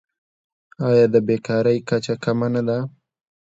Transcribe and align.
آیا 0.87 1.05
د 1.13 1.15
بیکارۍ 1.27 1.77
کچه 1.89 2.13
کمه 2.23 2.47
نه 2.53 2.61
ده؟ 2.67 2.77